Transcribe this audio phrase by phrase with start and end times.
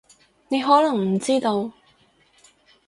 [0.47, 1.71] 你可能唔知道